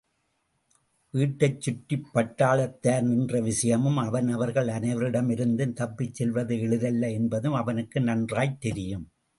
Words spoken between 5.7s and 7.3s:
தப்பிச்செல்வது எளிதல்ல